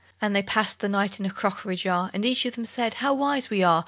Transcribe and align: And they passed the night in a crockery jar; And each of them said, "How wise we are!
And 0.19 0.35
they 0.35 0.41
passed 0.41 0.79
the 0.79 0.89
night 0.89 1.19
in 1.19 1.27
a 1.27 1.29
crockery 1.29 1.75
jar; 1.75 2.09
And 2.11 2.25
each 2.25 2.43
of 2.47 2.55
them 2.55 2.65
said, 2.65 2.95
"How 3.05 3.13
wise 3.13 3.51
we 3.51 3.61
are! 3.61 3.79